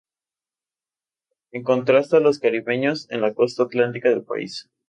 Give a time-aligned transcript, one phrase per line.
[1.51, 4.67] En contraste a los caribeños, en la costa Atlántica del país.